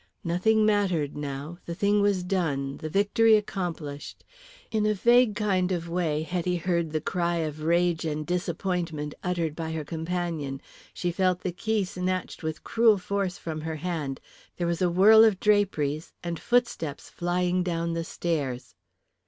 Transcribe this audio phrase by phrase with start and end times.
[0.23, 4.23] Nothing mattered now, the thing was done, the victory accomplished.
[4.71, 9.55] In a vague kind of way Hetty heard the cry of rage and disappointment uttered
[9.55, 10.59] by her companion,
[10.91, 14.19] she felt the key snatched with cruel force from her hand,
[14.57, 18.73] there was a whirl of draperies and footsteps flying down the stairs.